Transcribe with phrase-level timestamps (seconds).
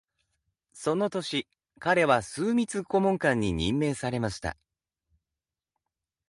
[0.73, 1.45] その年、
[1.77, 4.57] 彼は枢密顧問官に任命されました。